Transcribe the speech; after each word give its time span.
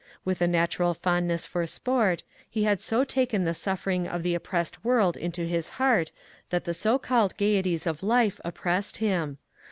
With 0.25 0.41
a 0.41 0.47
natural 0.47 0.95
fondness 0.95 1.45
for 1.45 1.63
sport, 1.67 2.23
he 2.49 2.63
had 2.63 2.81
so 2.81 3.03
taken 3.03 3.43
the 3.43 3.53
suffering 3.53 4.07
of 4.07 4.23
the 4.23 4.33
oppressed 4.33 4.83
world 4.83 5.15
into 5.15 5.45
his 5.45 5.69
heart 5.77 6.11
that 6.49 6.63
the 6.65 6.73
so 6.73 6.97
called 6.97 7.37
gaieties 7.37 7.85
of 7.85 8.01
life 8.01 8.41
oppressed 8.43 8.97
him. 8.97 9.37